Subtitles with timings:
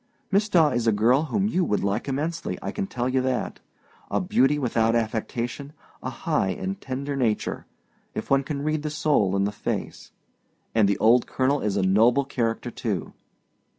[0.31, 3.59] Miss Daw is a girl whom you would like immensely, I can tell you that.
[4.09, 7.67] A beauty without affectation, a high and tender nature
[8.15, 10.09] if one can read the soul in the face.
[10.73, 13.13] And the old colonel is a noble character, too.